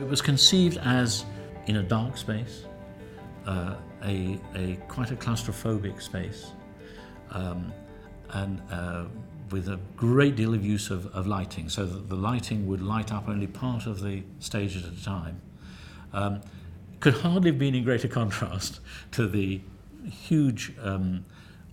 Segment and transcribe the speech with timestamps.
[0.00, 1.24] was conceived as
[1.66, 2.64] in a dark space,
[3.46, 6.52] uh, a, a quite a claustrophobic space,
[7.30, 7.72] um,
[8.30, 9.04] and uh,
[9.50, 13.12] with a great deal of use of, of, lighting, so that the lighting would light
[13.12, 15.40] up only part of the stage at a time.
[16.12, 16.40] Um,
[17.00, 18.80] could hardly have been in greater contrast
[19.12, 19.60] to the
[20.10, 21.24] huge um,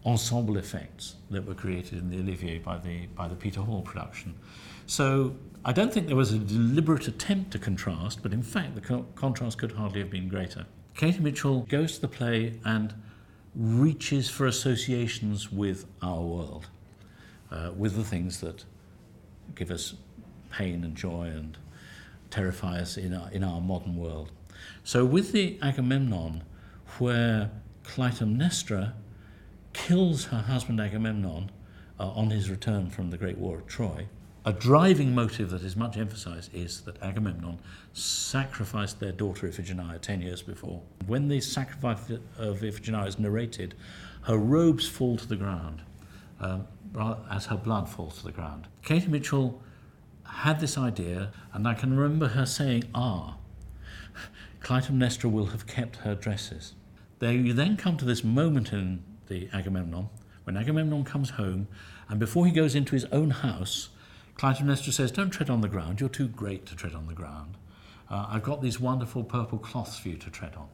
[0.06, 4.36] ensemble effects that were created in the Olivier by the, by the Peter Hall production.
[4.86, 5.36] So
[5.66, 9.06] I don't think there was a deliberate attempt to contrast, but in fact the co-
[9.16, 10.66] contrast could hardly have been greater.
[10.96, 12.94] Katie Mitchell goes to the play and
[13.56, 16.68] reaches for associations with our world,
[17.52, 18.64] uh, with the things that
[19.56, 19.96] give us
[20.52, 21.58] pain and joy and
[22.30, 24.32] terrify us in our, in our modern world.
[24.84, 26.44] So with the Agamemnon,
[26.98, 27.52] where
[27.84, 28.94] Clytemnestra
[29.74, 31.52] kills her husband Agamemnon
[32.00, 34.08] uh, on his return from the Great War of Troy,
[34.46, 37.60] a driving motive that is much emphasized is that Agamemnon
[37.94, 40.82] sacrificed their daughter Iphigenia 10 years before.
[41.08, 43.76] When the sacrifice of Iphigenia is narrated,
[44.24, 45.82] her robes fall to the ground
[46.40, 46.60] uh,
[47.30, 48.68] as her blood falls to the ground.
[48.82, 49.62] Katie Mitchell
[50.24, 53.38] had this idea, and I can remember her saying, Ah,
[54.62, 56.74] Clytemnestra will have kept her dresses.
[57.20, 60.10] There you then come to this moment in the Agamemnon,
[60.44, 61.68] when Agamemnon comes home,
[62.10, 63.90] and before he goes into his own house,
[64.36, 67.56] Clytemnestra says, Don't tread on the ground, you're too great to tread on the ground.
[68.10, 70.68] Uh, I've got these wonderful purple cloths for you to tread on.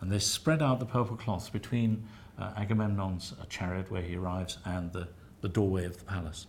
[0.00, 2.06] And they spread out the purple cloths between
[2.38, 5.08] uh, Agamemnon's uh, chariot where he arrives and the,
[5.40, 6.46] the doorway of the palace.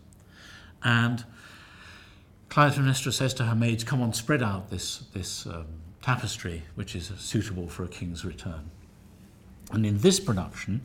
[0.84, 1.24] And
[2.50, 5.68] Clytemnestra says to her maids, Come on, spread out this, this um,
[6.02, 8.70] tapestry which is suitable for a king's return.
[9.72, 10.82] And in this production,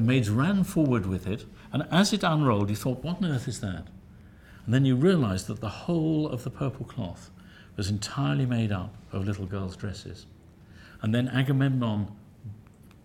[0.00, 3.46] the maids ran forward with it, and as it unrolled, you thought, what on earth
[3.46, 3.86] is that?
[4.64, 7.30] And then you realized that the whole of the purple cloth
[7.76, 10.24] was entirely made up of little girls' dresses.
[11.02, 12.16] And then Agamemnon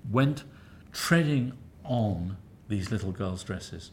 [0.10, 0.46] went
[0.94, 1.52] treading
[1.84, 2.38] on
[2.70, 3.92] these little girls' dresses.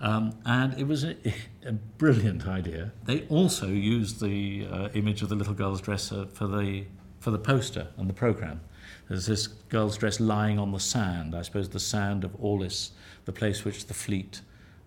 [0.00, 1.14] Um, and it was a,
[1.64, 2.90] a, brilliant idea.
[3.04, 6.86] They also used the uh, image of the little girl's dress uh, for the
[7.24, 8.60] for the poster and the program.
[9.08, 12.90] There's this girl's dress lying on the sand, I suppose the sand of Aulis,
[13.24, 14.42] the place which the fleet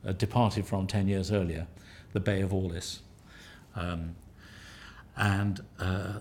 [0.05, 1.65] uh, departed from 10 years earlier,
[2.13, 2.99] the Bay of Aulis.
[3.75, 4.15] Um,
[5.15, 6.19] and uh,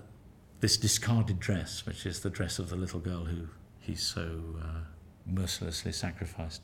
[0.60, 3.48] this discarded dress, which is the dress of the little girl who
[3.78, 4.80] he so uh,
[5.26, 6.62] mercilessly sacrificed.